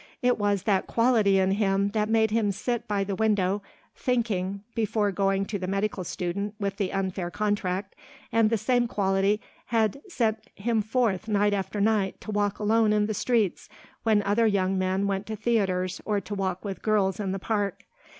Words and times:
It 0.23 0.39
was 0.39 0.63
that 0.63 0.87
quality 0.87 1.37
in 1.37 1.51
him 1.51 1.89
that 1.89 2.09
made 2.09 2.31
him 2.31 2.51
sit 2.51 2.87
by 2.87 3.03
the 3.03 3.13
window 3.13 3.61
thinking 3.95 4.63
before 4.73 5.11
going 5.11 5.45
to 5.45 5.59
the 5.59 5.67
medical 5.67 6.03
student 6.03 6.55
with 6.59 6.77
the 6.77 6.91
unfair 6.91 7.29
contract, 7.29 7.95
and 8.31 8.49
the 8.49 8.57
same 8.57 8.87
quality 8.87 9.39
had 9.67 10.01
sent 10.09 10.47
him 10.55 10.81
forth 10.81 11.27
night 11.27 11.53
after 11.53 11.79
night 11.79 12.19
to 12.21 12.31
walk 12.31 12.57
alone 12.57 12.91
in 12.93 13.05
the 13.05 13.13
streets 13.13 13.69
when 14.01 14.23
other 14.23 14.47
young 14.47 14.75
men 14.75 15.05
went 15.05 15.27
to 15.27 15.35
theatres 15.35 16.01
or 16.03 16.19
to 16.19 16.33
walk 16.33 16.65
with 16.65 16.81
girls 16.81 17.19
in 17.19 17.31
the 17.31 17.37
park. 17.37 17.83